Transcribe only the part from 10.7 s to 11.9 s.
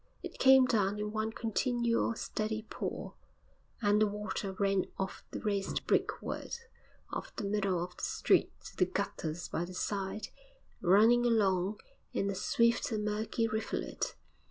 running along